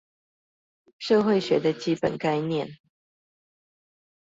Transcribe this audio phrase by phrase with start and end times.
[0.97, 2.79] 社會學的基本概念